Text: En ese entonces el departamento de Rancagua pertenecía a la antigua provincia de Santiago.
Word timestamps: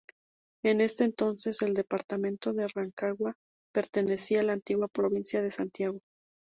En 0.63 0.81
ese 0.81 1.03
entonces 1.03 1.61
el 1.61 1.75
departamento 1.75 2.53
de 2.53 2.67
Rancagua 2.67 3.35
pertenecía 3.71 4.39
a 4.39 4.43
la 4.43 4.53
antigua 4.53 4.87
provincia 4.87 5.43
de 5.43 5.51
Santiago. 5.51 5.99